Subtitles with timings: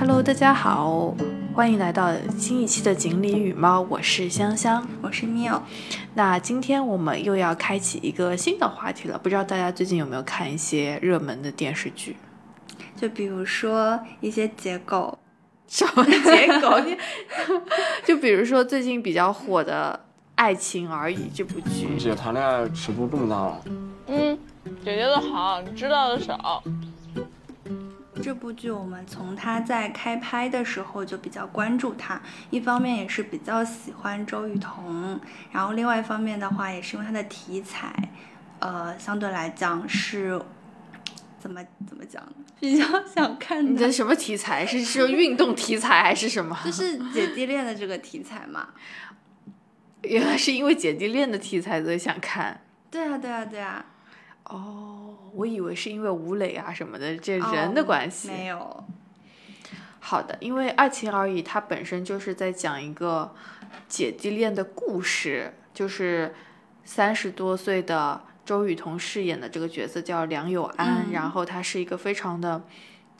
[0.00, 1.14] Hello，大家好，
[1.54, 5.60] 欢迎来到新一期的锦鲤与猫，我是香香，我是 Mio。
[6.14, 12.16] 那今天我们又要开启一个新的话题了，不知道大家最近有没有看一些热门的电视剧？
[12.96, 15.18] 就比如说一些结构，
[15.68, 16.80] 什么结构？
[18.06, 20.00] 就比如说最近比较火的
[20.36, 21.98] 《爱情而已》这部剧。
[21.98, 23.60] 姐谈恋爱尺度这么大了？
[24.06, 24.38] 嗯，
[24.82, 26.62] 姐姐的好，你知道的少。
[28.22, 35.18] 这部剧我们从它在开拍的时候就比较关注它，一方面也是比较喜欢周雨彤，
[35.50, 37.92] 然后另外一方面的话也是因为它的题材，
[38.58, 40.40] 呃，相对来讲是
[41.38, 42.22] 怎么怎么讲，
[42.60, 44.66] 比较想看你的什么题材？
[44.66, 46.58] 是是运动题材还是什么？
[46.64, 48.68] 就是姐弟恋的这个题材嘛。
[50.02, 52.60] 原来是因为姐弟恋的题材所以想看。
[52.90, 53.84] 对啊，对啊，对啊。
[54.50, 58.84] 哦，我以为是因为吴磊啊什么的这人的关系，没有。
[60.00, 63.32] 好的，因为《爱情而已》它本身就是在讲一个
[63.86, 66.34] 姐弟恋的故事，就是
[66.84, 72.62] 三十多岁的周雨彤饰演的这个角色叫梁友安，然后她是一个非常的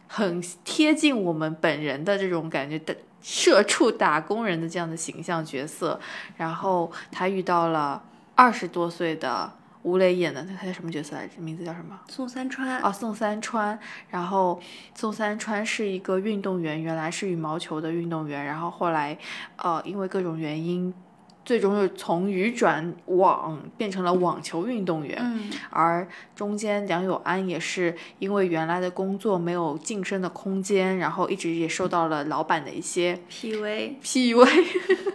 [0.08, 6.00] 很贴近我们本人的这种感觉的社畜打工人的这样的形象角色，
[6.38, 8.02] 然后他遇到了
[8.34, 9.52] 二十多岁的。
[9.82, 11.40] 吴磊演的，他叫什么角色来着？
[11.40, 11.98] 名字叫什么？
[12.08, 12.78] 宋三川。
[12.82, 13.78] 哦，宋三川。
[14.10, 14.60] 然后
[14.94, 19.16] 宋三川是一个运动员，原来是羽毛球的运动员，然后后来，
[19.56, 20.92] 呃，因为各种原因，
[21.46, 25.16] 最终又从羽转网变成了网球运动员。
[25.18, 25.50] 嗯。
[25.70, 33.94] 而中间梁友安也是因为原来的工作没有晋升的空间，然后一直也受到了老板的一些 PUA。
[34.02, 34.64] PUA。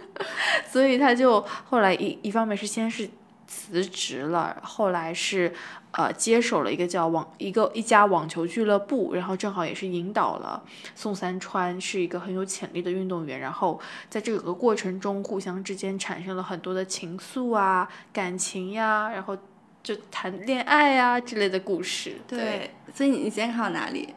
[0.66, 3.08] 所以他就后来一一方面是先是。
[3.46, 5.54] 辞职了，后来是，
[5.92, 10.62] 呃，接手了一个叫网一个一家网球俱乐部，然后正好也是引导了
[10.94, 19.36] 宋三川，是一个很有潜力的运动员，然后在这个过程中，互相之间产生了很多的情愫啊、感情呀，然后
[19.82, 22.16] 就谈恋爱呀之类的故事。
[22.26, 24.14] 对，所以你先看到哪里？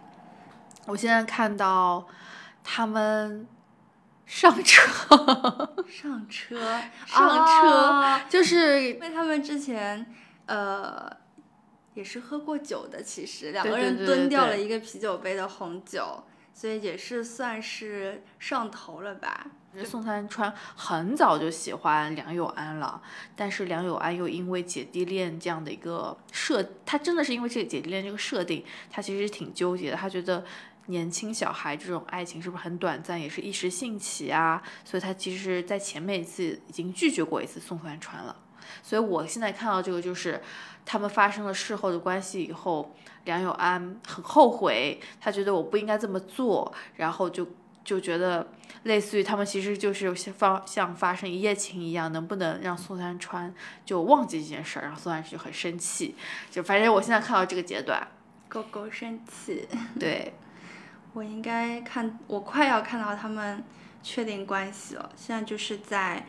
[0.87, 2.07] 我现在看到
[2.63, 3.47] 他们。
[4.29, 4.83] 上车，
[5.89, 6.55] 上车，
[7.03, 10.05] 上车，就是 因为他们之前，
[10.45, 11.11] 呃，
[11.95, 16.23] 也是喝过酒的，其实两个人蹲掉了一个啤酒杯的红酒，
[16.53, 19.47] 所以也是算是上头了吧。
[19.83, 23.01] 宋三川很早就喜欢梁友安了，
[23.35, 30.45] 但是梁友安又因为姐弟恋这样的一个设，他真的是因为这个姐弟恋这个设定，他其实挺纠结的，他觉得。
[30.89, 34.61] 年轻小孩这种爱情是不是很短暂，也是一时兴起啊？
[34.83, 38.35] 所以他其实，在前面一次已经拒绝过一次宋三川了。
[38.81, 40.41] 所以我现在看到这个，就是
[40.85, 42.95] 他们发生了事后的关系以后，
[43.25, 47.47] 梁友安很后悔，他觉得我不应该这么做，然后就
[47.83, 48.47] 就觉得
[48.83, 53.53] 类似于他们其实就是发像发生一夜情一样，能不能让宋三川
[53.85, 54.83] 就忘记这件事儿？
[54.83, 56.15] 然后宋三川就很生气，
[56.49, 58.07] 就反正我现在看到这个阶段，
[58.47, 59.67] 狗狗生气，
[59.99, 60.33] 对。
[61.13, 63.63] 我应该看，我快要看到他们
[64.03, 65.09] 确定关系了。
[65.15, 66.25] 现在就是在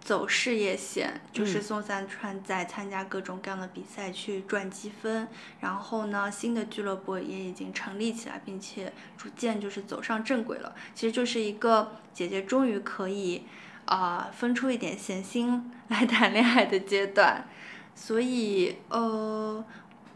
[0.00, 5.28] 走事业线，就是宋三川在参加各种各样的比赛去赚积分，
[5.60, 10.74] 然后呢，新的俱乐部也已经成立起来，并且逐渐就是走上正轨了。
[10.94, 13.46] 其实就是一个姐姐终于可以
[13.86, 17.46] 啊分出一点闲心来谈恋爱的阶段。
[17.94, 19.64] 所以呃，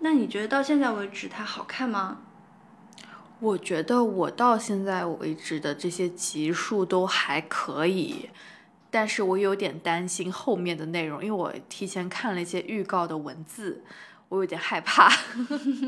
[0.01, 2.19] 那你觉得到现在为止它好看吗？
[3.41, 8.29] 我觉得我到现在为止的这些集数都还可以，
[8.91, 13.85] 但是我有点担心后面的内容，因为我提前看了一些预告的文字，
[14.29, 15.09] 我有点害怕，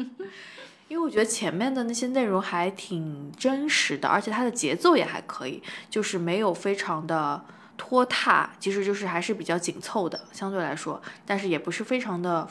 [0.86, 7.44] 因为我觉得前面的那些内容还挺真实的，而且它的节奏也还可以，就是没有非常的
[7.76, 12.48] 拖沓，其实就是还是比较紧凑的，相对来说，但是也不是非常的。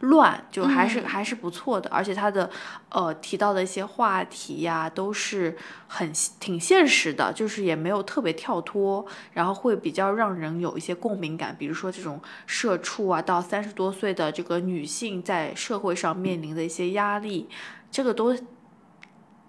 [0.00, 2.50] 乱就还是还是不错的，而且他的
[2.88, 5.56] 呃提到的一些话题呀，都是
[5.86, 11.54] 很挺现实的，就是也没有特别跳脱，然后会比较让人有一些共鸣感。
[11.56, 17.48] 比如说这种社畜啊，到三十多岁的这个女性在社会上面临的一些压力，
[17.88, 18.36] 这个都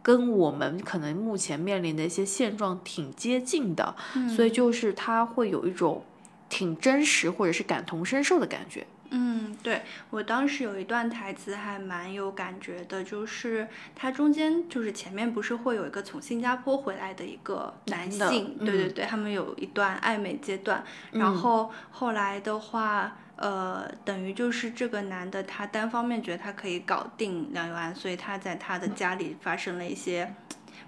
[0.04, 3.96] 跟我们可能目前面临的一些现状挺接近的，
[4.36, 6.06] 所以就是他会有一种
[6.48, 8.86] 挺真实或者是感同身受的感觉。
[9.16, 30.34] 嗯，对我当时有一段台词还蛮有感觉的，就是他中间就是前面不是会有一个从新加坡回来的一个男性，对对对，他们有一段暧昧阶段，然后后来的话，呃，等于就是这个男的他单方面觉得他可以搞定梁永安，所以他在他的家里发生了一些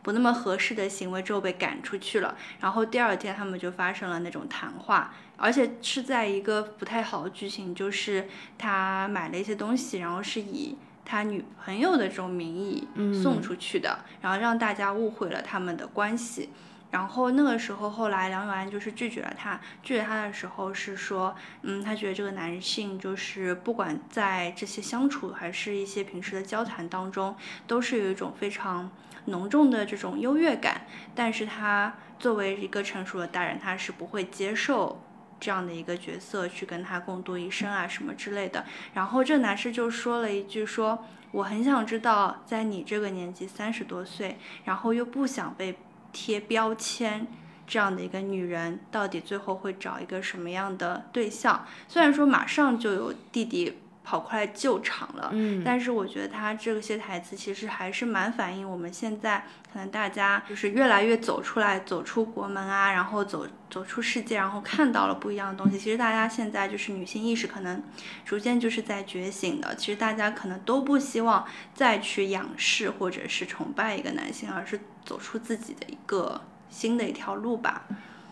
[0.05, 2.37] 不那么合适的行为之后被赶出去了。
[2.59, 12.87] 然后第二天他们就发生了那种谈话，而且是在一个不太好的剧情，就是他买了一些东西，然后是以他女朋友的这种名义
[13.19, 16.51] 送出去的，然后让大家误会了他们的关系。
[16.91, 19.59] 然后那个时候，后来梁永安就是拒绝了他。
[19.83, 27.35] 拒绝他的时候是说，嗯，他觉得这个男性就是不管在这些相处还是一些平时的交谈当中，
[27.67, 28.89] 都是有一种非常
[29.25, 30.81] 浓重的这种优越感。
[31.13, 35.01] 但是他作为一个成熟的大人，他是不会接受
[35.39, 38.65] 这样的一个角色去跟他共度一生啊什么之类的。
[38.93, 45.77] 然后这男士就说了一句说，我很想知道，在你这个年纪三十多岁，然后又不想被。
[46.17, 47.27] 贴标签
[47.67, 51.67] 这样的一个女人，到底最后会找一个什么样的对象？
[51.89, 59.43] 虽然说马上就有弟弟跑过来救场了，嗯，但是我觉得他这些台词其实还是蛮反映我们现在
[59.73, 65.77] 可能大家就是越来越走出来，走出国门啊，然后走走出世界，然后看到了不一样的东西。
[65.77, 67.83] 其实大家现在就是女性意识可能
[68.23, 69.75] 逐渐就是在觉醒的。
[69.75, 74.79] 其实大家可能都不希望再去仰视或者是崇拜一个男性，而是。
[75.05, 77.83] 走出自己的一个新的一条路吧。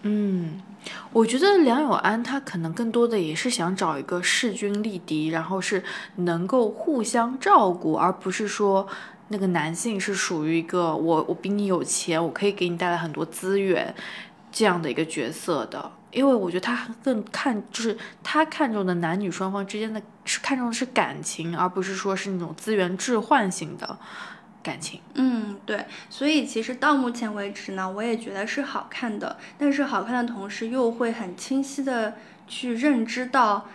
[0.05, 0.61] 嗯，
[1.11, 5.81] 我觉得梁永安他可能更多的也是想找一个势均力敌，然后是
[6.17, 8.85] 能够互相照顾，而不是说
[9.29, 13.95] 那个男性是属于一个我我比你有钱，我可以给你带来很多资源
[14.51, 15.91] 这样的一个角色的。
[16.11, 23.97] 因为我觉得他更看就是他看重的男女双方之间的是看重的是感情，而不是说是那种资源置换型的。
[24.63, 32.15] 感情，嗯，对，所以其实到目前为止呢，我也觉得是好看的，但是好看的同时又会很清晰的
[32.47, 33.67] 去认知到，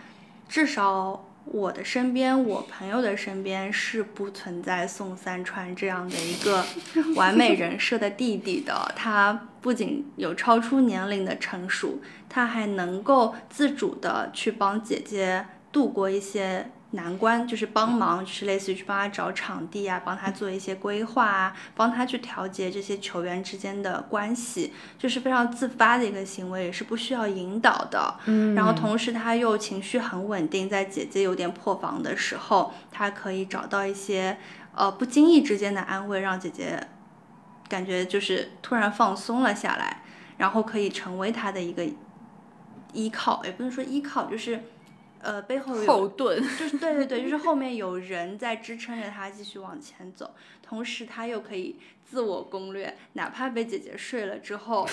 [0.49, 6.65] 至少我的身边，我朋友的身边是不存在宋三川这样的一个
[7.15, 8.91] 完美人设的弟弟的。
[8.97, 12.01] 他不仅有超出年龄的成熟，
[12.31, 16.71] 他还能够自主的去帮姐姐度过一些。
[16.93, 28.19] 难关就是帮忙，就是类似于去帮他找场地啊，帮他做一些规划啊，帮他去调节这些球员之间的关系，就是非常自发的一个行为，也是不需要引导的。
[28.25, 34.39] 嗯，然后同时他又情绪很稳定，在姐姐有点破防的时候，他可以找到一些
[34.75, 36.89] 呃不经意之间的安慰，让姐姐
[37.69, 40.03] 感觉就是突然放松了下来，
[40.39, 41.87] 然后可以成为他的一个
[42.95, 44.63] 依靠，也不能说依靠，就是。
[45.21, 54.89] 呃，背后有后盾，就是对对对，就是后面有人在支撑着他继续往前走，同时他又可以自我攻略，哪怕被姐姐睡了之后，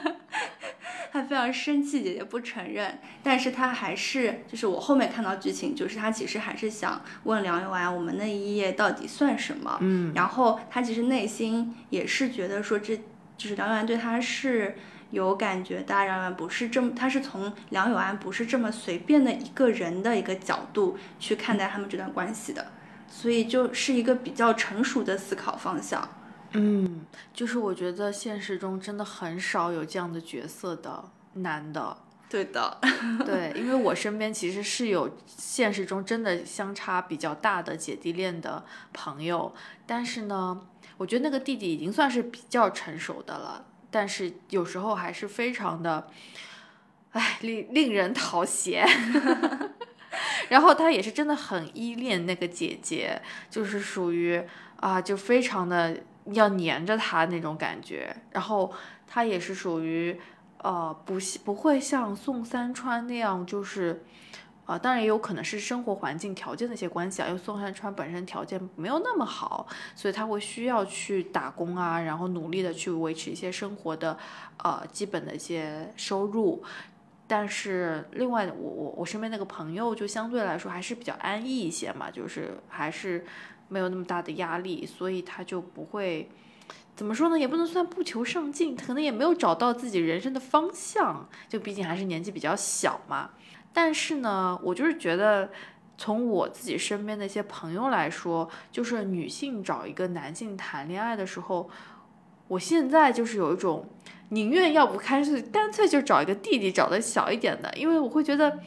[1.10, 9.78] 他非常生气，姐姐不承认，但是他还是，就是我后面看到剧情，就是他其实还是想问梁永安，我们那一夜到底算什么？
[9.80, 12.96] 嗯，然后他其实内心也是觉得说，这
[13.36, 14.76] 就是梁永安对他是。
[15.12, 22.72] 有感觉，大梁永安不是这么，他是从梁永安不是这么随便的一个人的一个角度去看待他们这段关系的，
[23.08, 26.08] 所以就是一个比较成熟的思考方向。
[26.54, 31.04] 嗯，就是我觉得现实中真的很少有这样的角色的
[31.34, 31.96] 男的。
[32.28, 32.78] 对的，
[33.26, 38.64] 对，因为我身边其实是有现实中真的相差比较大的姐弟恋的
[38.94, 39.54] 朋友，
[39.86, 40.58] 但是呢，
[40.96, 43.66] 我觉得那个弟弟已经算是比较成熟的了。
[43.92, 46.08] 但是有时候还是非常的，
[47.12, 48.84] 哎，令令人讨嫌。
[50.48, 54.42] 然后他也是真的很依恋那个姐姐，就是属于
[54.80, 55.96] 啊，就非常的
[56.32, 58.16] 要黏着她那种感觉。
[58.32, 58.72] 然后
[59.06, 60.18] 他也是属于
[60.58, 64.02] 呃，不不会像宋三川那样，就是。
[64.72, 74.16] 啊，当然也有可能是生活环境条件的一些关系啊，因为宋汉川本身条件没有那么好，所以他会需要去打工啊，然后努力的去维持一些生活的，
[74.62, 76.62] 呃，基本的一些收入。
[77.26, 83.24] 但是另外，我我我身边那个朋友就相对来说还是比较安逸一些嘛，就是还是
[83.68, 86.30] 没有那么大的压力，所以他就不会
[86.96, 93.30] 怎么说呢，也不能算不求上进，可能也没有找到自己人生的方向，就毕竟还是年纪比较小嘛。
[93.72, 95.50] 但是呢，我就是觉得，
[95.96, 101.70] 从我自己身边的一些朋友来说，就是女性找一个男性谈恋爱的时候，
[102.48, 103.88] 我现在就是有一种
[104.30, 108.58] 宁愿要不干脆干脆就找一个弟弟，找的小一点的，因为我会觉得，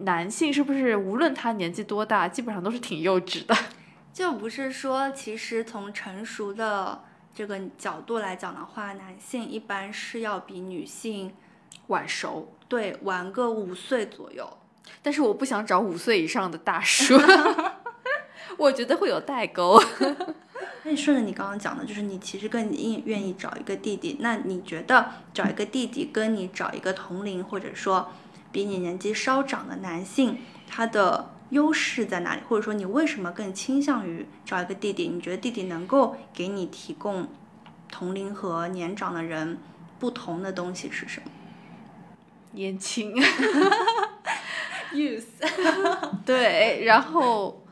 [0.00, 3.56] 男性是不是无论他年纪多大，基本上都是挺幼稚的。
[4.12, 7.02] 就不是说，其实从成熟的
[7.34, 11.32] 这个角度来讲的话，男性一般是要比女性
[11.88, 12.52] 晚熟。
[12.66, 14.58] 对，晚个五岁左右，
[15.02, 17.14] 但是我不想找五岁以上的大叔，
[18.58, 19.80] 我觉得会有代沟。
[20.82, 24.16] 那你顺着你刚刚讲的，就是你其实更愿愿意找一个弟弟。
[24.20, 28.10] 那你觉得找一个弟弟跟你找一个同龄或者说
[28.50, 32.40] 比你年纪稍长的男性，他的优势在哪里？
[32.48, 35.08] 或者说你为什么更倾向于找一个弟弟？
[35.08, 37.28] 你觉得弟弟能够给你提供
[37.90, 39.58] 同龄和年长的人
[39.98, 41.30] 不同的东西是什么？
[42.54, 43.14] 年轻，
[44.94, 45.24] youth，
[46.24, 47.64] 对，然后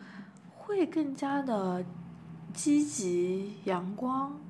[0.56, 1.84] 会更加的
[2.52, 4.40] 积极阳光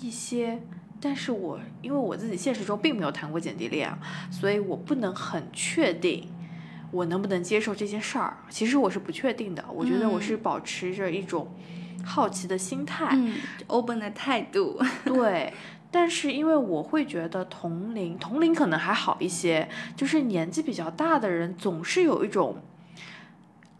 [0.00, 0.60] 一些。
[1.00, 3.88] 但是我因为我自己现实中并没有谈过姐弟恋，
[4.32, 6.28] 所以我不能很确定
[6.90, 8.38] 我能不能接受这件事儿。
[8.48, 11.54] 其实我是不确定的，我觉得我是保持着一种
[12.04, 13.10] 好奇的心态。
[13.12, 13.34] 嗯
[13.68, 15.52] ，open 的态度， 对，
[15.90, 22.58] 但是因为我会觉得同龄同龄可能还好一些，就是年纪比较大的人总是有一种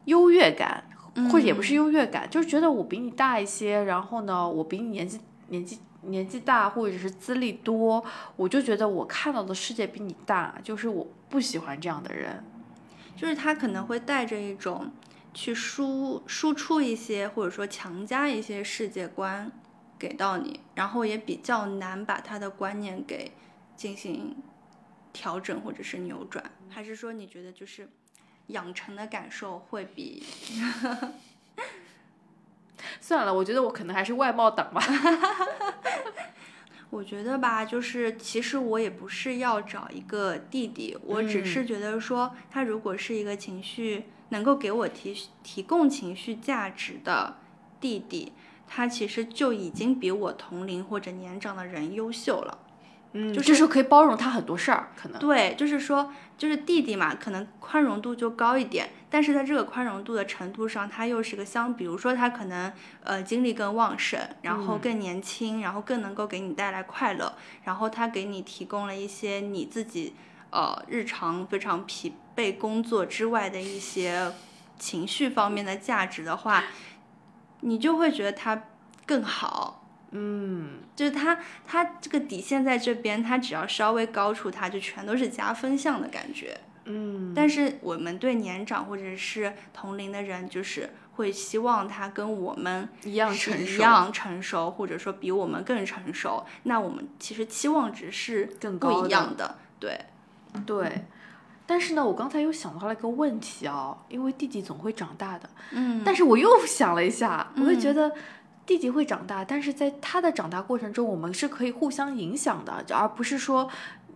[0.06, 0.84] 优越感，
[1.30, 8.02] 或者也不是优越感，就是觉得我比你大一些，然后呢，我比你年纪年纪年纪大，或者是资历多，
[8.36, 12.42] 我就觉得我看到的世界比你大，就是我不喜欢这样的人。
[13.16, 14.92] 就是他可能会带着一种
[15.34, 19.50] 去输输出一些，或者说强加一些世界观
[19.98, 23.32] 给到你，然后也比较难把他的观念给
[23.76, 24.36] 进行
[25.12, 26.44] 调整或者是扭转。
[26.68, 27.88] 还是说你觉得就是
[28.48, 30.22] 养成的感受会比
[33.00, 34.82] 算了，我觉得我可能还是外貌党吧。
[36.90, 47.36] 我觉得吧，就是其实我也不是要找一个弟弟，我只是觉得说，他如果是一个情绪能够给我提提供情绪价值的
[47.78, 48.32] 弟弟，
[48.68, 52.58] 他其实就已经比我同龄或者年长的人优秀了。
[53.12, 55.18] 嗯，就就是可以包容他很多事儿，可能。
[55.18, 62.70] 对，就是说，就是弟弟嘛，可能宽容度就高一点，但是在这个宽容度的程度上，他又是个相，比如说他可能
[63.02, 67.32] 呃精力更旺盛，然后更年轻，然后更能够给你带来快乐，
[67.64, 70.14] 然后他给你提供了一些你自己
[70.50, 74.30] 呃日常非常疲惫工作之外的一些
[74.78, 76.64] 情绪方面的价值的话，
[77.60, 78.64] 你就会觉得他
[79.06, 79.84] 更好。
[80.10, 86.58] 嗯，就是他，他这个底线在这边，他只要稍微高出他，就全都是加分项的感觉。
[86.84, 96.46] 嗯，但是我们对年长或者是同龄的人，就是会希望他跟我们一样成熟，一样成熟，或者说比我们更成熟。
[96.62, 99.58] 那我们其实期望值是不一更高的样的。
[99.78, 100.00] 对，
[100.64, 101.04] 对。
[101.70, 105.50] 但是呢，我刚才又想到了一个问题啊，因为弟弟总会长大的。
[105.72, 108.12] 嗯，但是我又想了一下，我会觉嗯得
[108.64, 113.68] 弟弟会长大，但是在他的长大过程中，我们是可以互相影响的，而不是说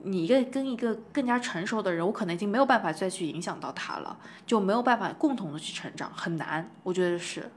[0.02, 4.16] 你一个跟一个更加成熟的人，我可能已经没有办法再去影响到他了，
[4.46, 7.50] 就没有办法共同的去成长，很难，我觉得是。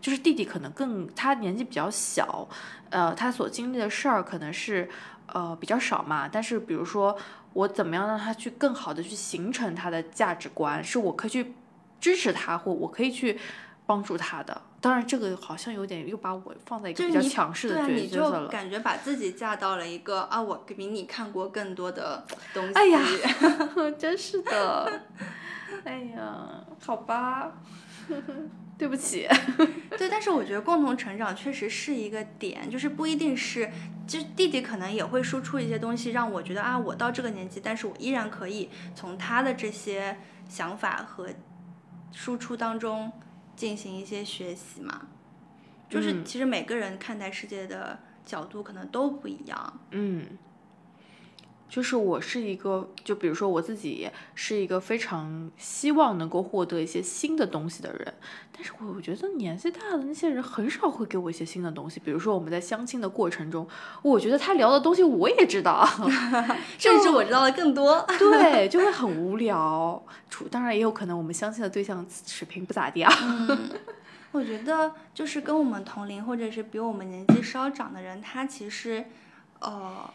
[0.00, 2.48] 就是弟弟可能更他年纪比较小，
[2.88, 4.88] 呃，他所经历的事儿可能是
[5.26, 6.26] 呃比较少嘛。
[6.26, 7.14] 但是比如说
[7.52, 11.54] 我怎么样让他去更好的去形成他的价值观，是我可以去
[12.00, 13.38] 支持他，或我可以去
[13.86, 14.62] 帮助他的。
[14.80, 18.48] 当然，这个好像有点又把我放在一个比较强势的对啊，你就角色了。
[18.48, 22.72] 感觉把自己嫁到了一个啊，我比你看过更多的东西。
[22.72, 23.00] 哎呀
[23.98, 25.02] 真是的，
[25.84, 27.52] 哎呀，好吧，
[28.80, 29.28] 对不起。
[29.98, 33.70] 对，但是我觉得共同成长确实是一个点，就是不一定是，
[34.06, 40.16] 就是弟弟可能也会输出一些东西，让我觉得啊，我到这个年纪，但是我依然可以从他的这些
[40.48, 41.28] 想法和
[42.10, 43.12] 输出当中
[43.54, 45.08] 进行一些学习嘛。
[45.90, 49.80] 就是嗯其实每个人看待世界的角度可能都不一样。
[49.90, 50.24] 嗯，
[51.70, 58.14] 就是我是一个，就比如说我自己是一个非常希望能够获得一些新的东西的人，
[58.52, 62.00] 但是我我觉得年纪大的那些人很少会给我一些新的东西。
[62.00, 63.66] 比如说我们在相亲的过程中，
[64.02, 65.88] 我觉得他聊的东西我也知道
[66.76, 68.04] 甚至我知道的更多。
[68.18, 70.02] 对，就会很无聊。
[70.28, 73.12] 除当然也有可能我们相亲的对象水平不咋地啊。
[74.32, 79.04] 我觉得就是跟我们同龄或者是比我们年纪稍长的人，他其实，
[79.58, 80.08] 呃，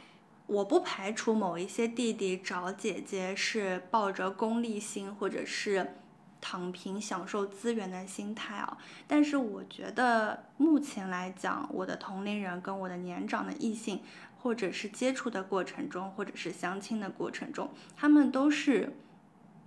[0.47, 5.95] 我不排除某一些弟弟找姐姐是抱着功利心或者是
[6.39, 14.01] 躺平享受资源的心态啊，但是我觉得目前来讲，我的同龄人跟我的年长的异性，
[14.37, 18.95] 或者是接触的过程中，或者是相亲的过程中，他们都是，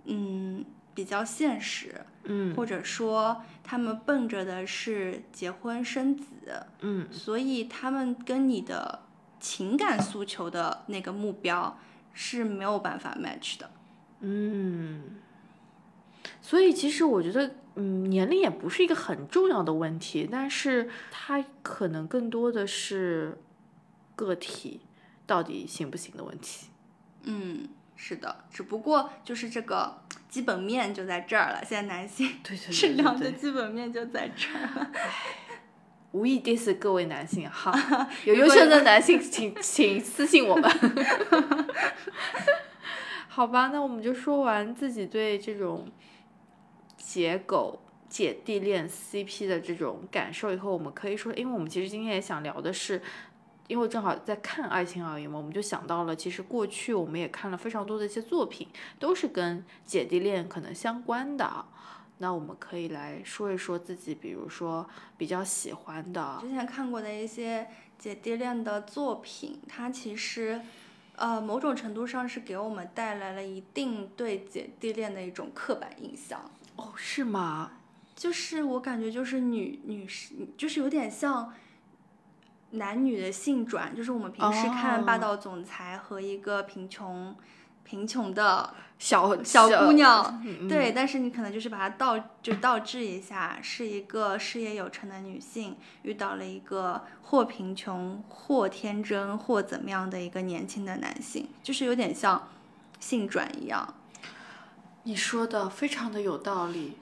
[0.05, 2.05] 嗯，比较现实。
[2.23, 8.99] 嗯或者说他们奔着的是结婚生子，嗯所以他们跟你的
[9.39, 11.79] 情感诉求的那个目标
[12.13, 13.71] 是没有办法 match 的。
[14.21, 15.17] 嗯，
[16.41, 23.37] 所以其实我觉得，嗯，年龄也不是一个很重要的问题，但是它可能更多的是
[24.15, 24.81] 个体
[25.25, 26.67] 到底行不行的问题。
[27.23, 31.63] 嗯，是的，只不过就是这个基本面就在这儿了。
[31.63, 34.91] 现在男性对对质量的基本面就在这儿了。
[36.11, 37.71] 无意 diss 各位男性哈，
[38.25, 40.69] 有优秀的男性请请私信我们。
[43.27, 45.87] 好吧，那我们就说完自己对这种
[46.97, 53.01] 姐狗姐弟恋 CP 的这种感受以后，我们可以说，因为我们其实今天也想聊的是，
[53.67, 61.65] 因为正好在看《爱情而已》嘛，我们就想到了，其实过去我们也看了非常多的一些作品，都是跟姐弟恋可能相关的。
[62.19, 70.61] 那我们可以来说一说自己，比如说比较喜欢的，之前看过的一些姐弟恋的作品，它其实，
[71.15, 76.51] 呃，某种程度上是给我们带来了一定对姐弟恋的一种刻板印象。
[76.75, 77.71] 哦，是吗？
[78.15, 81.53] 就是我感觉就是女女士，就是有点像
[82.71, 87.33] 男女的性转，就是我们平时看霸哦道总裁和一个贫穷
[87.89, 102.49] 贫穷的小小姑娘，嗯对，但是你可能就是把它倒就倒置一下，是一个事业有成的女性遇到了一个或贫穷或天真或怎么样的一个年轻的男性，就是有点像
[102.99, 103.95] 性转一样。
[105.03, 106.95] 你说的非常的有道理，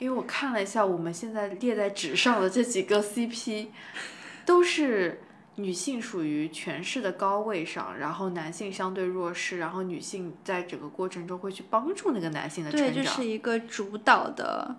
[0.00, 3.68] 因为我看了一下我们现在列在纸上的这几个 CP，
[4.44, 5.22] 都是
[5.56, 13.04] 女性属于权势的高位上，然后男性相对弱势，然后女性在整个过程中会去帮助那个男性的成对，长。
[13.04, 14.76] 就是一个主导的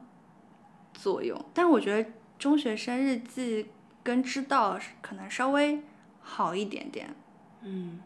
[0.93, 1.39] 作用。
[1.53, 3.63] 但我觉得《中学生日记》
[4.01, 5.81] 跟《知道》可能稍微
[6.21, 7.15] 好一点点。
[7.61, 7.99] 嗯，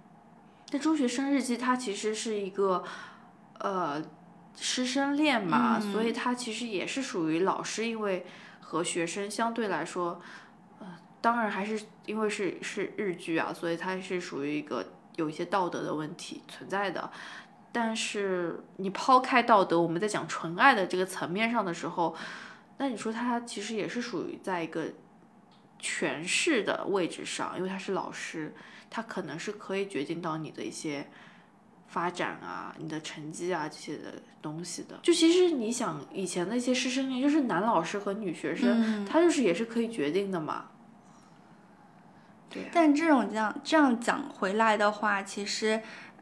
[0.69, 2.83] 但中学生日记它其实是一个
[3.59, 4.03] 呃
[4.55, 8.25] 师生恋嘛，所以它其实也是属于老师，因为
[8.59, 10.21] 和学生相对来说，呃，
[11.21, 17.09] 当然还是因为是是日剧啊，所以它是属于一个有一些道德的问题存在的。
[17.71, 22.15] 但是你抛开道德，我们在讲纯爱的这个层面上的时候，
[22.77, 24.85] 那你说他其实也是属于在一个
[25.77, 28.55] 权势的位置上，因为他是老师，
[28.89, 31.07] 他可能是可以决定到你的一些
[31.87, 34.97] 发展啊、你的成绩啊这些的东西的。
[35.03, 40.71] 就其实你想以前的一些师生恋，就是男老师和女学生，他就是也是可以决定的嘛。
[42.49, 45.73] 对啊，但这种这样这样讲回来的话，其实《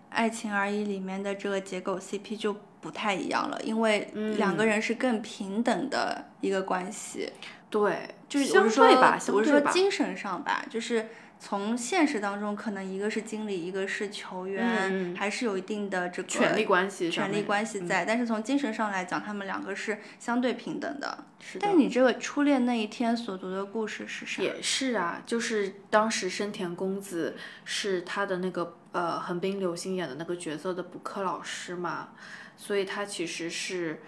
[0.10, 7.32] 爱情而已》里面的这个结构 CP 就不太一样了，因为两个人是更平等的一个关系。
[7.70, 9.50] 对，就是相我是说对吧，我是。
[9.50, 18.04] 说精神上吧，就是从现实当中，可能一个是经理，一个是球员，还是有一定的这个权力关系权力关系在。
[18.06, 21.26] 但是从精神上来讲，他们两个是相对平等的。
[21.40, 24.42] 是的但你这个初恋那一天所读的故事是啥？
[24.42, 32.10] 也是啊，就是当时深田恭子是他的那个呃横滨流星演的那个角色的补课老师嘛，
[32.58, 34.02] 所以他其实是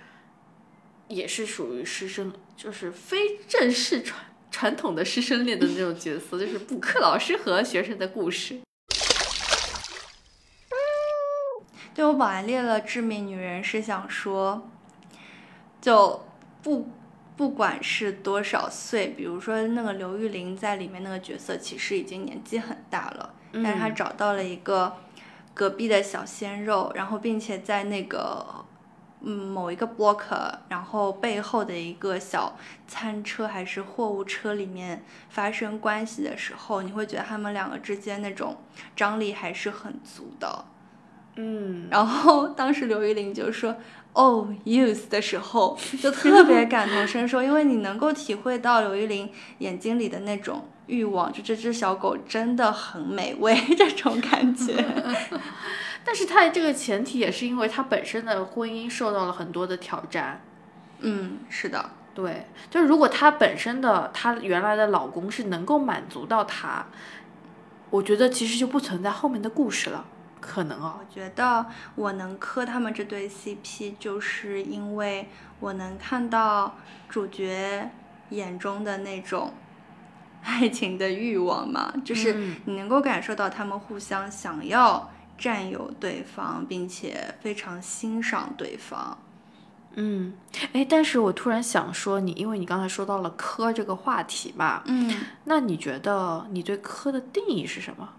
[1.09, 4.19] 也是属于师生，就是非正式传
[4.57, 8.59] 传统的师生恋的那种角色， 就是补课老师和学生的故事。
[11.93, 14.67] 对我本来列了致命女人，是想说，
[15.79, 16.25] 就
[16.63, 16.89] 不
[17.35, 24.97] 不管是多少岁，比如说那个刘玉玲在里面那个角色，其实已经年纪很大了，但是她找到了一个
[25.53, 28.65] 隔壁的小鲜肉，然后并且在那个
[29.21, 30.19] 嗯某一个 block，
[30.69, 38.57] 然后背后的一个小餐车还是货物车里面发生关系的时候，你会觉得他们两个之间那种
[38.95, 40.65] 张力还是很足的。
[41.35, 43.75] 嗯，然后当时刘玉玲就说
[44.13, 54.83] ：“Oh, youth” 的时候，就特别感同身受，因为你能够体会到刘玉玲眼睛里的那种欲望，就这只小狗真的很美味这种感觉。
[56.07, 60.39] 但是他这个前提也是因为他本身的婚姻受到了很多的挑战。
[60.99, 66.85] 嗯，是的，对，就是如果他本身的他原来的老公是能够满足到他，
[67.89, 70.05] 我觉得其实就不存在后面的故事了，
[70.39, 70.99] 可能哦。
[71.01, 71.65] 我觉得
[71.95, 75.27] 我能磕他们这对 CP，就是因为
[75.59, 76.77] 我能看到
[77.09, 77.91] 主角
[78.29, 79.53] 眼中的那种
[80.43, 89.17] 爱情的欲望嘛，就是嗯你能够感受到他们互相想要占有对方，并且非常欣赏对方。
[89.99, 90.33] 嗯，
[90.73, 95.13] 哎，但是我突然想说你，因为你刚才说到了磕这个话题嘛，嗯，
[95.45, 98.09] 那你觉得你对磕的定义是什么？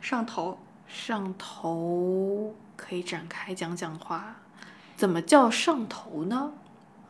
[0.00, 0.58] 上头。
[0.86, 4.36] 上头可以展开讲讲话，
[4.94, 6.52] 怎怎么叫上头呢？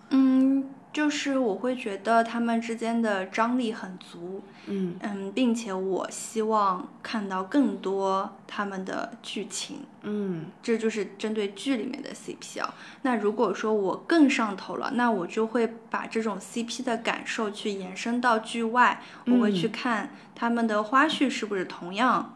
[0.09, 4.95] 嗯，就是我会觉得他们之间的张力很足，嗯。
[5.03, 10.47] 嗯，并且我希望看到更多他们的剧情，嗯。
[10.63, 12.73] 这就是针对剧里面的 CP 啊。
[13.03, 22.34] 那如果说我更上头了，那我就会把这种 CP 的感受去延伸到剧外，我会去嗯看他们的花絮是不是同样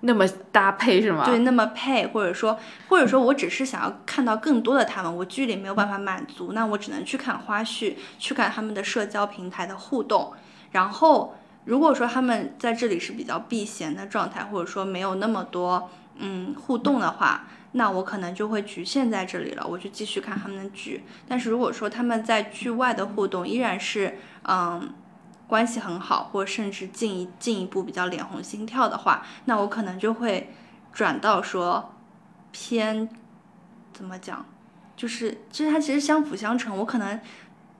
[0.00, 1.24] 那么搭配是吗？
[1.24, 2.56] 对，那么配，或者说，
[2.88, 10.32] 或者说我只是想要看到更多的他们，我剧里没有办法满足，那我只能去看花絮，去看他们的社交平台的互动。
[10.70, 11.34] 然后，
[11.64, 21.02] 如果说他们在这里是比较避嫌的状态，或者说没有那么多嗯互动的话，那我可能就会局限在这里了，我就继续看他们的剧。
[21.26, 24.88] 但是如果说他们在剧外的互动依然是嗯。
[25.48, 30.52] 关系很好，或甚至进一进一步比较脸红心跳的话，那我可能就会
[30.92, 31.94] 转到说
[32.52, 33.08] 偏
[33.92, 34.46] 怎么讲，
[34.94, 37.18] 就是其实它其实相辅相成，我可能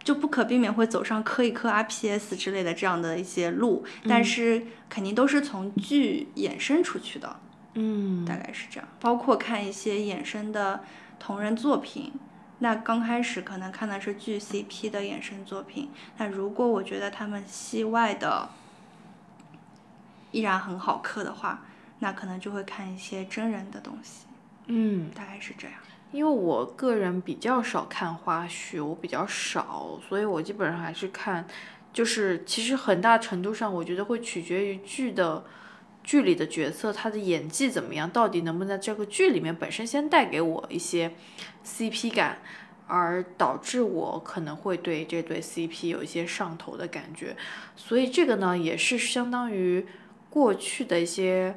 [0.03, 7.37] 就不可避免会走上磕一磕 RPS 之类的这样的一些路，但是肯定都是从剧衍生出去的，
[7.75, 8.89] 嗯大概是这样。
[8.99, 10.81] 包括看一些衍生的
[11.19, 12.13] 同人作品，
[12.61, 18.49] 那刚开始可能看的是剧 CP 的衍生作品，那如果我觉得他们戏外的
[20.33, 21.63] 依然很好磕的话，
[22.01, 24.27] 那可能就会看一些真人的东西，
[24.67, 25.77] 嗯，大概是这样。
[26.11, 31.47] 因为我个人比较少看花絮，我比较少，所以我基本上还是看，
[31.93, 35.45] 就是其实很大程度上，我觉得会取决于剧的
[36.09, 41.13] 剧里的角色他的演技怎么样，到底能不能在这个剧里面本身先带给我一些
[41.67, 42.39] CP 感，
[42.87, 47.37] 而导致我可能会对这对 CP 有一些上头的感觉，
[47.77, 49.87] 所以这个呢也是相当于
[50.31, 51.55] 过去的一些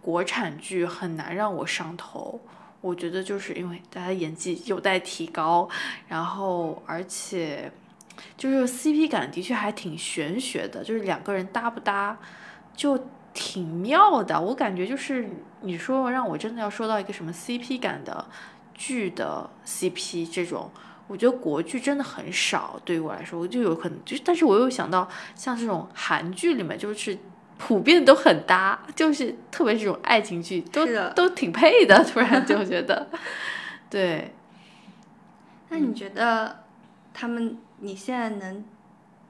[0.00, 2.40] 国产剧很难让我上头。
[2.80, 5.68] 我觉得就是因为大家演技有待提高，
[6.08, 7.70] 然后而且
[8.38, 12.18] 就是 CP 感的确还挺玄学的，就是两个人搭不搭
[12.74, 12.98] 就
[13.34, 14.40] 挺妙的。
[14.40, 15.28] 我感觉就是
[15.60, 18.24] 你说让我真的要说到一个什么 CP 感的
[18.72, 20.70] 剧的 CP 这种，
[21.06, 22.80] 我觉得国剧真的很少。
[22.84, 27.18] 对于我来说，我就有可能就，但是我又想到像这种韩剧里面就是。
[27.56, 33.06] 普遍都很搭，就是特别这种爱情剧都都挺配的，突然就觉得，
[33.88, 34.34] 对，
[35.68, 36.64] 那你觉得
[37.14, 38.64] 他们，你现在能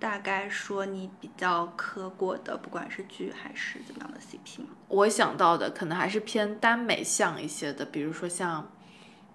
[0.04, 4.68] 大概说你比较磕过的，不管是剧还是怎么样的 CP 吗？
[4.88, 8.70] 我想到的可能还是偏耽美向一些的，比如说像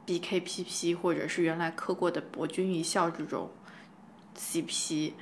[0.06, 3.50] BKPP 或者是原来磕过的博君一笑这种
[4.38, 5.14] CP，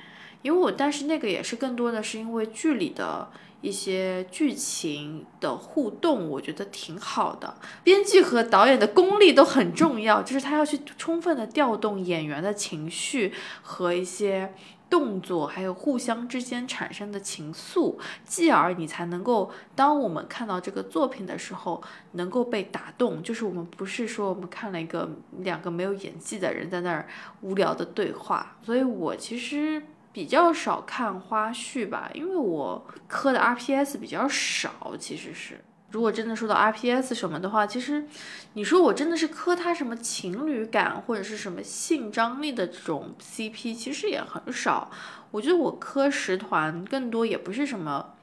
[0.42, 3.30] 因为我但是那个也是更多的是因为剧里的
[3.62, 7.56] 一些剧情的互动，我觉得挺好的。
[7.82, 13.32] 编剧和导演的功力都很重要，就是他要去充分的调动演员的情绪
[13.62, 14.52] 和一些
[14.90, 23.22] 动作，还有互相之间产生的情愫，继而你才能够，当我们看到这个作品的时候，能够被打动。
[23.22, 27.06] 就是我们不是说我们看了一个两个没有演技的人在那儿
[27.42, 29.82] 无聊的对话，所以我其实。
[30.10, 35.62] 比较少看花絮吧，因为我磕的 RPS 比较少，其实是。
[35.90, 38.06] 如果真的说到 RPS 什么的话，其实
[38.52, 44.90] 你说我真的是磕他什么情侣感或者是什么性张力的这种 CP，其实也很少。
[45.30, 48.14] 我觉得我磕十团更多也不是什么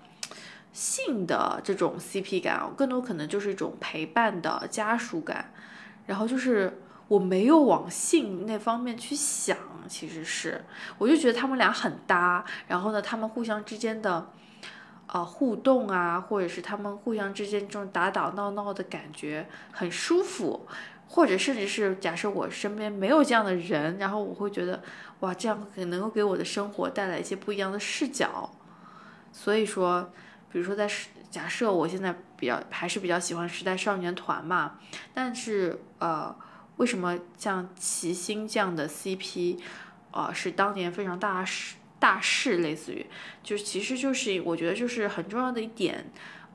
[0.74, 5.52] 性的这种 CP 感，更多可能就是一种陪伴的家属感，
[6.06, 6.82] 然后就是。
[7.08, 9.56] 我没有往性那方面去想，
[9.88, 10.66] 其实是，
[10.98, 14.28] 我就觉得他们俩很搭，然后呢，他们互相之间的，
[15.08, 20.68] 呃，互动啊，或者是他们互相之间这种打打闹闹的感觉很舒服，
[21.08, 24.82] 或者甚至是假设我身边没有这样的人，然后我会觉得，
[25.20, 28.50] 哇，这样可能够给我的生活带来一些不一样的视角。
[29.32, 30.12] 所以说，
[30.52, 30.90] 比如说在
[31.30, 34.80] 假设我现在比较还是比较喜欢时代少年团嘛，
[35.14, 36.36] 但是呃。
[36.78, 39.58] 为什么像齐星这样的 CP，
[40.12, 43.04] 呃，是当年非常大事大事，类似于，
[43.42, 46.06] 就是其实就是我觉得就是很重要的一点，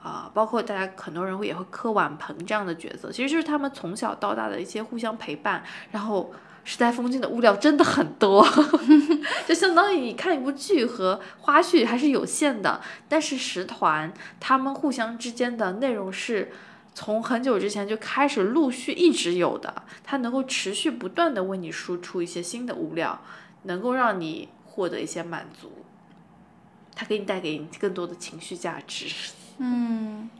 [0.00, 6.32] 啊、包括大家很多人会也会磕碗盆这样的角色，其实就是他们从小到大的一些互相陪伴，然后
[6.62, 8.46] 时代风景的物料真的很多，
[9.48, 16.52] 就相当于你看一部剧和花絮还是有限的，但是十团他们互相之间的内容是。
[16.92, 23.18] 从很久之前就开始陆续一直有的，它能够持续不断的为你输出一些新的物料，
[23.62, 25.70] 能够让你获得一些满足，
[26.94, 29.06] 它给你带给你更多的情绪价值。
[29.58, 30.30] 嗯，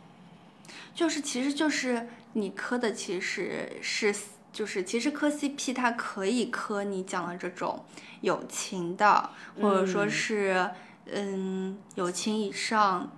[0.95, 4.15] 就是其实就是你磕的其实是
[4.53, 7.85] 就是其实磕 CP 它可以磕你讲的这种
[8.21, 10.71] 友情的，或者说嗯是
[11.13, 13.11] 嗯友情以上。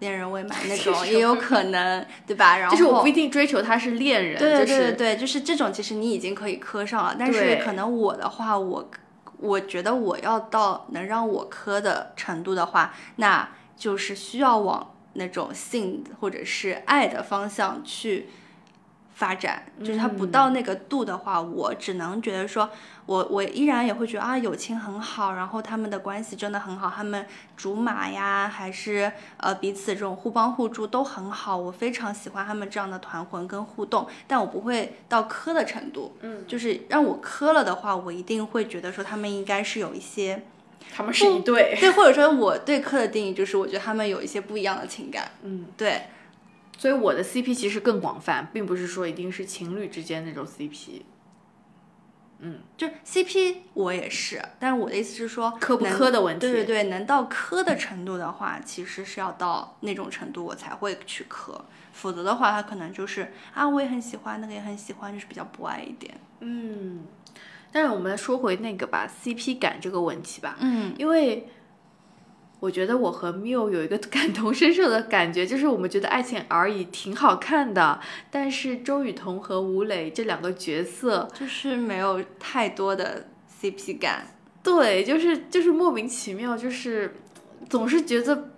[0.00, 2.56] 恋人未满那种也有可能，对吧？
[2.58, 7.14] 然后就是我不一定追求他是恋人，对对就是对对，就是这种，其实你已经可以磕上了。
[7.18, 8.90] 但是可能我的话，我
[9.40, 18.28] 我觉得我要到能让我磕的程度的话，那就是需要往那种性或者是爱的方向去
[19.20, 19.62] 发展。
[19.84, 22.68] 就是它不到那个度的话，我只能觉得说，
[23.04, 40.42] 我我依然也会觉得啊，友情很好，然后他们的关系真的很好，他们竹马呀，还是呃彼此这种互帮互助都很好，我非常喜欢他们这样的团魂跟互动，但我不会到磕的程度，嗯，就是让我磕了的话，我一定会觉得说他们应该是有一些
[40.92, 46.02] 他们是一对，对，或者说我对磕的定义就是我觉得他们有一些不一样的情感，嗯，对，
[46.80, 51.02] 所以我的 CP 其实更广泛，并不是说一定是情侣之间那种 CP，
[52.38, 56.40] 嗯就 CP 我也是，但是我的意思是说磕不磕的问题。
[56.40, 61.62] 对对对，能到磕的程度的话，其实是要到那种程度我才会去磕，
[61.92, 66.18] 否则的话，他可能就是啊，我也很喜欢，那个也很喜欢，就是比较不爱一点。
[66.40, 67.04] 嗯，
[67.70, 71.46] 但是我们说回那个吧，CP 感这个问题吧，嗯因为
[72.60, 77.98] 我觉得我和 Miu 有一个 感同身受的感觉，就是我们觉得《爱情而已》挺好看的，
[78.30, 83.26] 但是周雨彤和吴磊这两个角色，就是没有太多的
[83.60, 84.26] CP 感。
[84.62, 87.16] 对，就是就是莫名其妙，就是
[87.70, 88.50] 总是觉得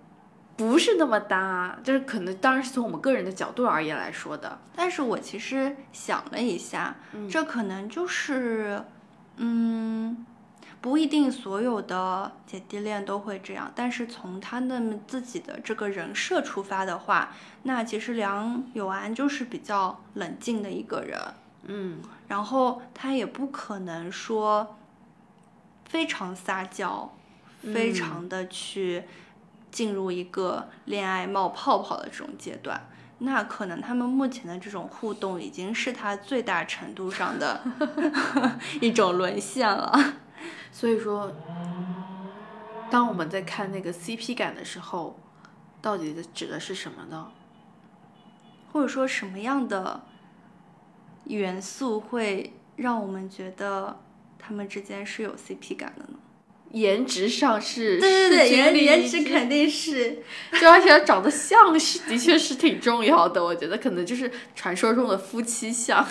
[0.57, 8.83] 不是那么搭，就是可能当然是从我们个人的角度而言来说的，但是我其实想了一下，嗯这可能就是，
[9.37, 10.27] 嗯，
[10.83, 13.73] 不一定所有的姐弟恋都会这样。
[13.75, 21.19] 但是从他们自己的这个人设出发的话，那其实梁友安就是比较冷静的一个人，
[21.67, 24.77] 嗯然后他也不可能说
[25.89, 27.15] 非常撒娇，
[27.63, 29.05] 非嗯常的去
[29.71, 32.89] 进入一个恋爱冒泡泡的这种阶段。
[33.19, 37.63] 那可能他们目前的这种互动已经是他最大程度上的
[38.83, 40.15] 一种沦陷了。
[40.71, 41.33] 所以说，
[42.91, 45.19] 当我们在看那个 CP 感的时候，
[45.81, 47.33] 到底指的是什么呢？
[48.73, 50.03] 或者说什么样的
[51.25, 54.01] 元素会让我们觉得
[54.39, 56.19] 他们之间是有 CP 感的呢？
[56.71, 60.23] 颜值上是对对对，颜颜值肯定是
[60.59, 66.07] 就而且长得像是的确是挺重要的，我觉得可能就是传说中的夫妻相。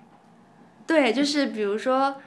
[0.86, 2.20] 对，就是比如说，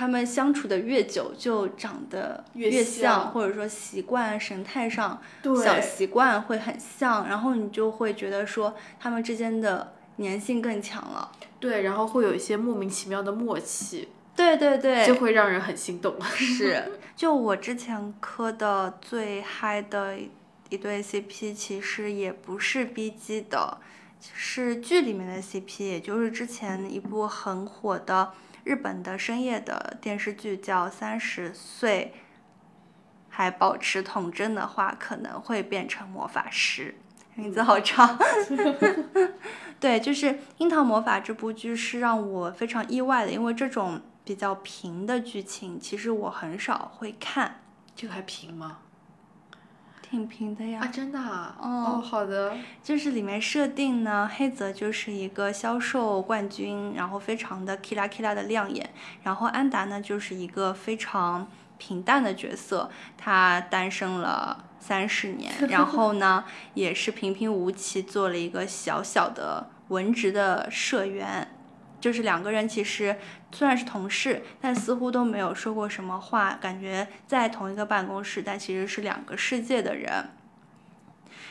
[0.00, 11.30] 他们相处的越久，就长得越越像或者说习惯神态上对小习惯会很像，然后你就会觉得说他们之间的粘性更强了。
[11.58, 16.16] 对，然后会有一些莫名其妙的默契，对对对，就会让人很心动。
[16.32, 20.16] 是，就我之前磕的最嗨的
[20.70, 23.76] 一对 CP，其实也不是 BG 的，
[24.32, 28.30] 是剧里面的 CP，也就是之前一部很火的
[28.70, 32.14] 日本的深夜的电视剧，叫《三十岁
[33.28, 36.94] 还保持童真的话，可能会变成魔法师》。
[37.40, 38.16] 名字好长
[39.80, 40.26] 对，就是
[40.58, 47.62] 《樱桃魔法》这部剧是让我非常意外的，因为这种比较平的剧情，其实我很少会看，
[47.96, 48.78] 这个还平吗？
[50.10, 50.80] 挺平的呀。
[50.82, 51.56] 啊，真的啊？
[51.60, 52.56] 哦哦，好的。
[52.82, 58.90] 就是里面设定呢，黑泽就是一个销售冠军，然后非常的 kila kila 的亮眼，
[59.22, 61.46] 然后安达呢就是一个非常
[61.78, 66.44] 平淡的角色，他单身了三十年， 然后呢
[66.74, 71.48] 也是平平无奇做了一个小小的文职的社员。
[72.00, 73.16] 就是两个人其实
[73.52, 80.30] 虽然是同事，但似乎都没有说过什么话，感觉在同一个办公室，但其实是两个世界的人。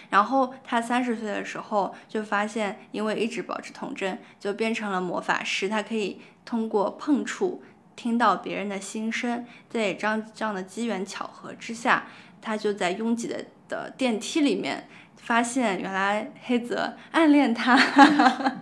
[0.10, 5.70] 然后他三十岁的时候就发现，因为一直保持童真，就变成了魔法师。
[5.70, 7.62] 他可以通过碰触
[7.96, 12.08] 听到别人的心声，在这样这样的机缘巧合之下，
[12.42, 17.78] 他就在拥挤的的电梯里面发现，原来黑泽暗恋他。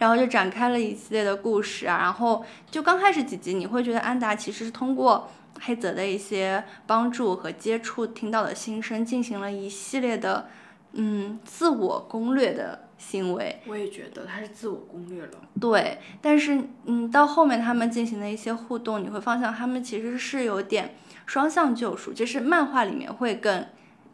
[0.00, 10.48] 然后就展开了一系列的故事啊，然后就刚开始几集，你会觉得安达其实是通过黑泽的一些帮助和接触，听到的心声，进行了一系列的
[10.94, 13.60] 嗯自我攻略的行为。
[13.66, 15.32] 我也觉得他是自我攻略了。
[15.60, 20.94] 对，但是嗯，到后面他们进行的一些互动，你会发现他们其实是有点
[21.26, 23.66] 双向救赎，就是漫画里面会更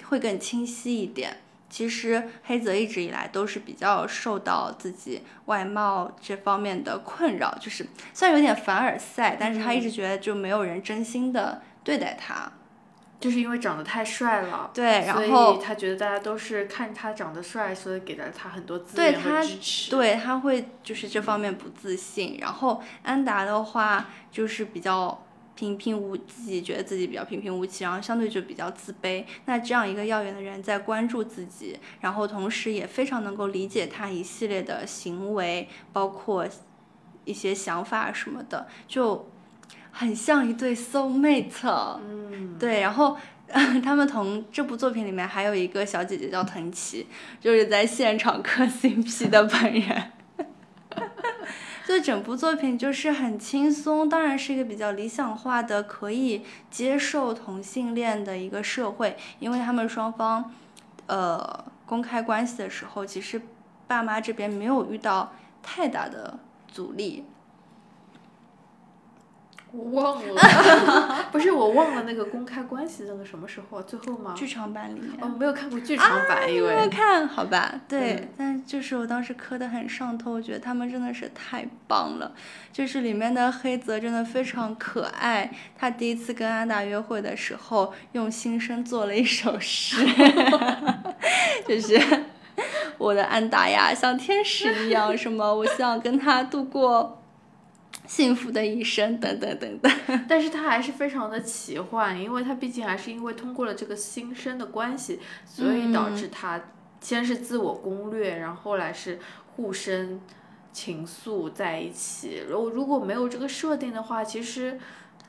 [0.08, 1.36] 会更清晰一点。
[1.68, 12.52] 其实黑泽一直以来都是比较受到自己外貌这方面的困扰，就是虽然有点凡尔赛，但是他一直觉得就没有人真心的对待他。
[13.18, 19.90] 就是因为长得太帅了，对，然所后以他觉得大家都是看他长得帅，所以给了他很多资源对他和支持。
[19.90, 25.25] 对他会就是这方面不自信，然后安达的话就是比较
[25.56, 29.24] 平平无奇，觉得自己比较平平无奇，然后相对就比较自卑。
[29.46, 36.46] 那这样一个耀眼的人在关注自己，然后同时也非常能够理解他一系列的行为，包括
[37.24, 39.28] 一些想法什么的，就
[39.90, 41.98] 很像一对 soul mate。
[42.00, 43.16] 嗯，对，然后
[43.82, 47.06] 他们同这部作品里面还有一个小姐姐叫藤崎，
[47.40, 50.12] 就是在现场磕 CP 的本人。
[51.86, 60.52] 就整部作品就是很轻松，当然是一个比较理想化的可以接受同性恋的一个社会，因为他们双方，
[61.06, 63.40] 呃，公开关系的时候，其实
[63.86, 67.24] 爸妈这边没有遇到太大的阻力。
[69.72, 73.84] 我忘了， 不是我忘了那个公开关系那个什么时候啊？
[73.86, 74.32] 最后吗？
[74.34, 75.10] 剧场版里面。
[75.20, 77.74] 哦，没有看过剧场版，因没有为看好吧？
[77.88, 82.32] 对，嗯但就是我当时磕的很上头，我觉得他们真的是太棒了。
[82.72, 89.96] 就是里面的黑泽真的非常可爱，他第一次跟安达约会的时候，用心声做了一首诗，
[91.66, 92.00] 就是
[92.98, 97.22] 我的安达呀，像天使一样，什么我希望跟他度过
[98.08, 99.92] 幸福的一生，等等等等。
[100.28, 106.60] 但是他还是非常的奇幻，因为他毕竟还是因为通过了这个新生的关系，所以导致他
[107.00, 109.18] 先是自我攻略，然后后来是
[109.54, 110.20] 互生
[110.72, 112.42] 情愫在一起。
[112.48, 114.78] 如果如果没有这个设定的话，其实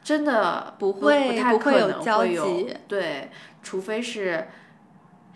[0.04, 3.30] 真的不不会太不太可能有交会有集对，
[3.64, 4.48] 除非是。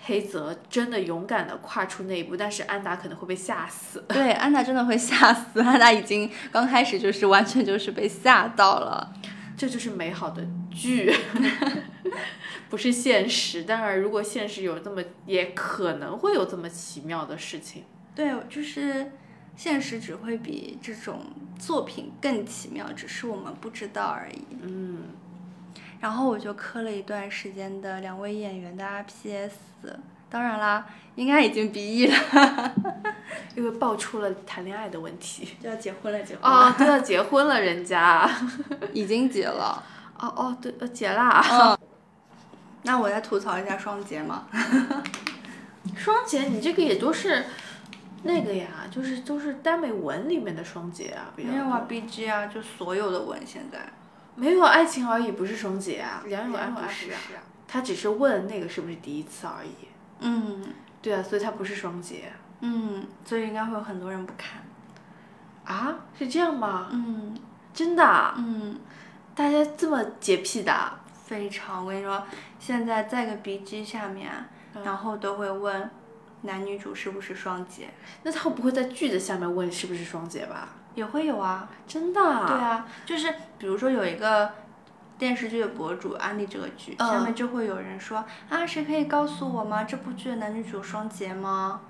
[0.03, 4.03] 黑泽真的勇敢的跨出那一步，但是安达可能会被吓死。
[4.07, 9.13] 对，安达真的会吓死，安达已经刚开始就是完全就是被吓到了。
[9.55, 11.13] 这就是美好的剧，
[12.67, 13.63] 不是现实。
[13.63, 17.83] 当然，如果现实有这么，也可能会有这么奇妙的事情。
[18.15, 19.11] 对，就是
[19.55, 21.27] 现实只会比这种
[21.59, 24.41] 作品更奇妙，只是我们不知道而已。
[24.63, 25.03] 嗯，
[26.01, 29.51] 然后我就磕了一段时间的两位演员的 RPS，
[30.29, 30.85] 当然啦，
[31.15, 32.73] 应该已经 BE 了，
[33.55, 35.55] 因为爆出了谈恋爱的问题。
[35.61, 38.29] 就要结婚了，结婚哦了，，都要结婚了，人家。
[38.93, 39.83] 已经结了。
[40.17, 41.77] 哦哦，对，呃，结啦。
[42.83, 44.47] 那我再吐槽一下双节嘛，
[45.95, 47.45] 双节，你这个也都是
[48.23, 53.79] 那个呀，就是都是耽美文里面的双节啊，没有啊，BG 啊，就所有的文现在。
[54.41, 57.19] 没有爱情而已，不是双节啊，梁永安不是啊
[57.67, 59.88] 他只是问那个是不是第一次而已。
[60.19, 60.65] 嗯
[61.01, 64.62] 对啊，所以他不是双节嗯，所以应该会有很多人不看。
[65.63, 65.95] 啊？
[66.17, 66.89] 是这样吗？
[66.91, 67.38] 嗯
[67.73, 68.34] 真的啊？
[68.38, 68.80] 嗯。
[69.34, 70.99] 大家这么洁癖的啊？
[71.25, 72.21] 非常，我跟你说，
[72.60, 74.30] 现在在个 BG 下面，
[74.84, 75.89] 然后都会问
[76.41, 77.89] 男女主是不是双节，
[78.23, 80.67] 那他会不会在句子下面问是不是双节吧？
[80.95, 81.69] 也会有啊。
[81.88, 82.45] 真的啊？
[82.47, 84.51] 对啊，就是比如说有一个
[85.17, 89.84] 电视剧的博主安利这个剧，嗯下面就会有人说啊，谁可以告诉我吗？
[89.84, 91.82] 这部剧的男女主双节吗？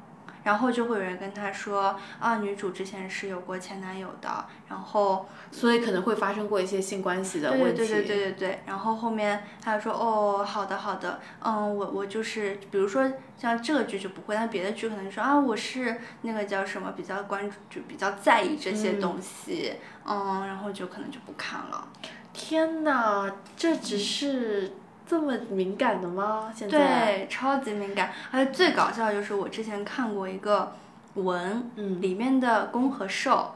[0.44, 7.78] 然后就会有人跟他说啊，女主之前是有过前男友的，然后所以可能会发生过一些性关系的对问题。
[7.78, 19.74] 对对对对对对，然后后面他就说哦，好的好的，嗯，我我就是，比如说像这个剧就不会，但别的剧可能说啊，我是那个叫什么比较关注，就比较在意这些东西，
[20.06, 21.88] 嗯然后就可能就不看了。
[22.34, 24.72] 天哪，这只是
[25.08, 26.52] 这么敏感的吗？
[26.56, 26.78] 现在？
[27.18, 30.74] 对，超级敏感，而且最搞笑的就是我之前看过一个
[31.16, 33.56] 文，嗯里面的攻和受，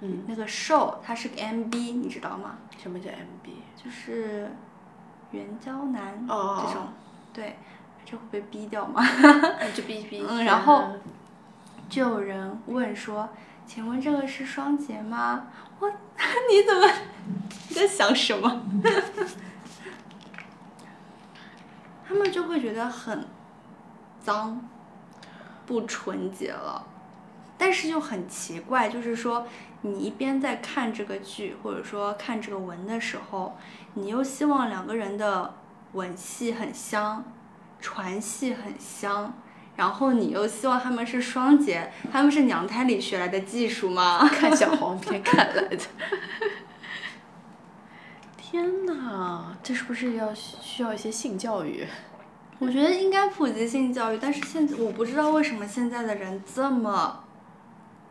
[0.00, 2.56] 嗯，那个受它是个 MB，你知道吗？
[2.82, 3.50] 什么叫 MB？
[3.76, 4.50] 就是
[5.32, 6.88] 援交男哦这种，
[7.34, 7.58] 对，
[8.06, 9.02] 这会被逼掉吗？
[9.22, 10.24] 那 就逼逼。
[10.26, 10.84] 嗯然后
[11.88, 13.28] 就有人问说
[13.66, 15.48] ：“请问这个是双节吗？”
[15.80, 15.90] 我
[16.50, 16.90] 你怎么
[17.68, 18.62] 你在想什么？
[22.14, 23.26] 他们就会觉得很
[24.22, 24.68] 脏，
[25.66, 26.86] 不纯洁了。
[27.58, 29.48] 但是又很奇怪，就是说
[29.80, 33.56] 你一边在看这个剧或者说看这个文的时候，
[33.94, 35.54] 你又希望两个人的
[35.94, 37.24] 吻戏很香，
[37.80, 39.34] 传戏很香，
[39.74, 44.24] 然后你又希望他们是双节，他们是娘胎里学来的技术吗？
[44.28, 45.78] 看小黄片看来的。
[48.54, 51.84] 天哪，这是不是要需要一些性教育？
[52.60, 57.24] 我觉得应该普及性教育，但是现在我不知道为什么现在的人这么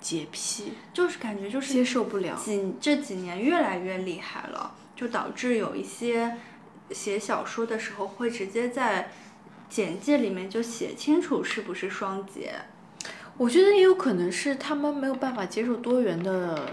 [0.02, 2.36] 洁癖，就是感觉就是接受不了。
[2.36, 6.36] 几这几年越来越厉害了，就导致有一些
[6.92, 9.12] 写小说的时候会直接在
[9.70, 12.54] 简介里面就写清楚是不是双节。
[13.38, 16.70] 我觉得也有可能是他们没有办法接受多元的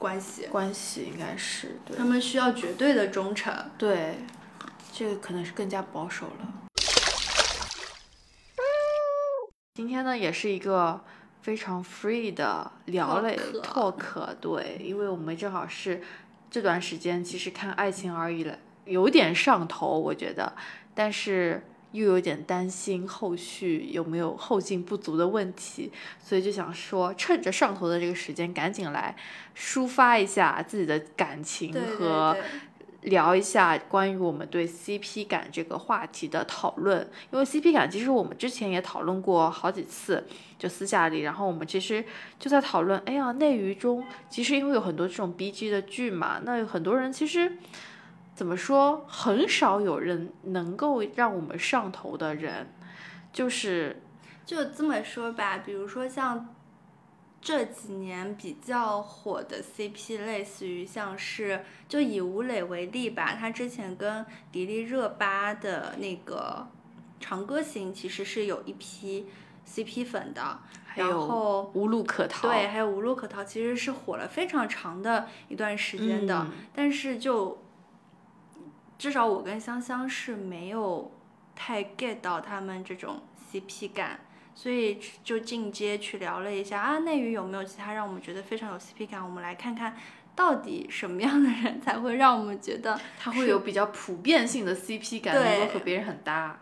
[0.00, 3.54] 关系，关系应该是对他们需要绝对的忠诚。
[3.76, 4.16] 对，
[4.90, 6.54] 这个可能是更加保守了。
[9.74, 11.04] 今天呢，也是一个
[11.42, 13.30] 非常 free 的聊了
[13.62, 16.02] talk，对，因为我们正好是
[16.50, 20.54] 这段时间其实看《爱情而已》了，有点上头，我觉得，
[20.94, 21.62] 但是
[21.92, 29.16] 又有点担心后续有没有后劲不足的问题，所以就想说，趁着上头的这个时间，赶紧来
[29.56, 32.36] 抒发一下自己的感情和。
[33.04, 37.00] 聊一下关于我们对 CP 感这个话题的讨论，
[37.32, 40.22] 因为 CP 感其实我们之前也讨论过好几次，
[40.58, 42.04] 就私下里，然后我们其实
[42.38, 47.50] 就在讨论，哎呀，内娱中其实因为有很多这种 BG 的剧嘛，那有很多人其实
[48.40, 52.72] 怎么说，很少有人能够让我们上头的人，
[53.34, 54.00] 就是
[54.46, 56.48] 就这么说吧，比如说像。
[57.42, 66.68] 这几年比较火的 CP，类似于像是就以吴磊为例吧，他之前跟迪丽热巴的那个
[67.22, 69.26] 《长歌行》其实是有一批
[69.66, 70.58] CP 粉的，
[70.94, 77.58] 然后无路可逃，对，还有无路可逃，其实是火了非常长的一段时间的，但是就
[79.00, 81.10] 至少我跟香香是没有
[81.56, 84.20] 太 get 到他们这种 CP 感。
[84.52, 89.24] 所以就进阶去聊了一下啊，内娱有没有其他让我们觉得非常有 CP 感？
[89.24, 89.96] 我们来看看
[90.36, 96.60] 到底什么样的人才会让我们觉得 他会有比较普遍性的 CP 感，能够和别人很搭。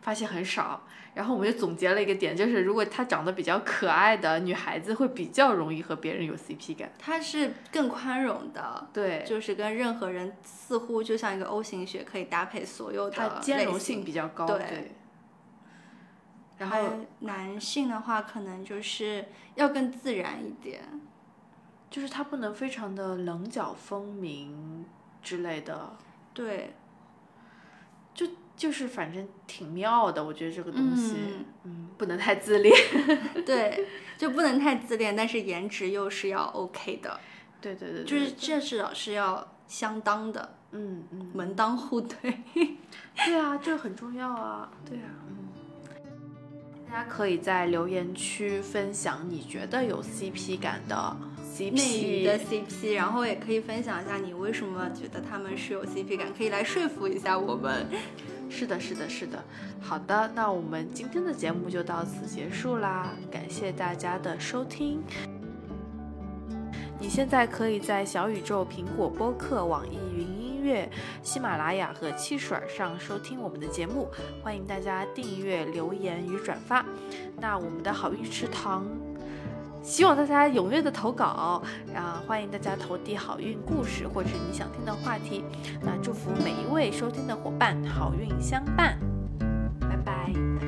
[0.00, 0.84] 发现很少，
[1.14, 6.92] 然后我们就总结了一个点，就是如果她长得比较可爱的女孩子，会比较容易和别人有 CP 感。
[6.98, 13.16] 她是更宽容的，对，就是跟任何人似乎就像一个 O 型血，可以搭配所有的。
[13.16, 14.92] 它兼容性比较高，对。
[16.56, 16.76] 然后
[17.20, 20.82] 男性的话，可能就是要更自然一点，
[21.88, 24.84] 就是他不能非常的棱角分明
[25.22, 25.96] 之类的。
[26.34, 26.74] 对，
[28.12, 28.26] 就
[28.58, 31.14] 就是反正挺妙的，我觉得这个东西，
[31.64, 32.74] 嗯，不能太自恋。
[33.46, 33.86] 对，
[34.18, 37.18] 就不能太自恋，但是颜值又是要 OK 的。
[37.60, 42.40] 对对对，就是这至少是要相当的，嗯嗯，门当户对。
[43.24, 44.70] 对啊，这个很重要啊。
[44.84, 45.08] 对啊。
[45.28, 45.36] 嗯
[46.90, 51.16] 大家可以在留言区分享你觉得有 CP 感的
[51.54, 57.86] CP 的 CP，然后也可以分享一下你为什么觉得他们是有 CP 感，可以来说服一下我们。
[58.48, 59.42] 是的，是的，是的。
[59.80, 65.02] 好的，那我们今天的节目就到此结束啦，感谢大家的收听。
[67.00, 70.48] 你现在可以在小宇宙、苹果播客、网易云音。
[70.60, 70.90] 乐、
[71.22, 74.08] 喜马拉雅和汽水上收听我们的节目，
[74.42, 76.84] 欢迎大家订阅、留言与转发。
[77.40, 78.84] 那我们的好运池塘，
[79.82, 81.62] 希望大家踊跃的投稿，
[81.94, 85.44] 啊，欢迎大家投递好运故事或者你想听的话题。
[85.80, 88.98] 那祝福每一位收听的伙伴好运相伴，
[89.80, 90.67] 拜拜，拜